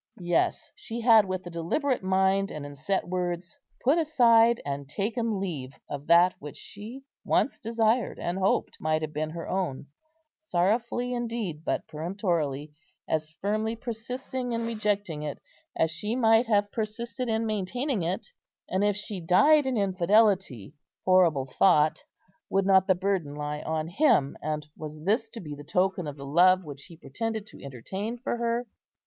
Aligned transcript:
Yes, 0.19 0.71
she 0.75 1.01
had 1.01 1.25
with 1.25 1.45
a 1.45 1.51
deliberate 1.51 2.01
mind 2.01 2.49
and 2.49 2.65
in 2.65 2.73
set 2.73 3.07
words 3.07 3.59
put 3.83 3.99
aside 3.99 4.59
and 4.65 4.89
taken 4.89 5.39
leave 5.39 5.73
of 5.87 6.07
that 6.07 6.33
which 6.39 6.57
she 6.57 7.03
once 7.23 7.59
desired 7.59 8.17
and 8.17 8.39
hoped 8.39 8.77
might 8.79 9.03
have 9.03 9.13
been 9.13 9.29
her 9.29 9.47
own, 9.47 9.85
sorrowfully 10.39 11.13
indeed, 11.13 11.63
but 11.63 11.87
peremptorily, 11.87 12.73
as 13.07 13.29
firmly 13.41 13.75
persisting 13.75 14.53
in 14.53 14.65
rejecting 14.65 15.21
it, 15.21 15.37
as 15.77 15.91
she 15.91 16.15
might 16.15 16.47
have 16.47 16.71
persisted 16.71 17.29
in 17.29 17.45
maintaining 17.45 18.01
it; 18.01 18.25
and, 18.67 18.83
if 18.83 18.95
she 18.97 19.21
died 19.21 19.67
in 19.67 19.77
infidelity, 19.77 20.73
horrible 21.05 21.45
thought! 21.45 22.05
would 22.49 22.65
not 22.65 22.87
the 22.87 22.95
burden 22.95 23.35
lie 23.35 23.61
on 23.61 23.87
him, 23.87 24.35
and 24.41 24.65
was 24.75 25.03
this 25.03 25.29
to 25.29 25.39
be 25.39 25.53
the 25.53 25.63
token 25.63 26.07
of 26.07 26.17
the 26.17 26.25
love 26.25 26.63
which 26.63 26.85
he 26.85 26.97
pretended 26.97 27.45
to 27.45 27.63
entertain 27.63 28.17
for 28.17 28.37
her? 28.37 28.65